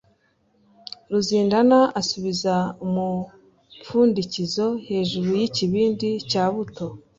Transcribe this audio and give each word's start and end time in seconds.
Ruzindana 1.11 1.79
asubiza 1.99 2.53
umupfundikizo 2.85 4.67
hejuru 4.87 5.29
yikibindi 5.39 6.09
cya 6.29 6.43
buto. 6.53 6.85